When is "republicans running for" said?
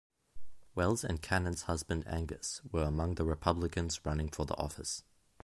3.23-4.47